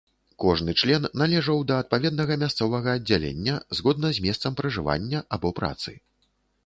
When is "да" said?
1.71-1.75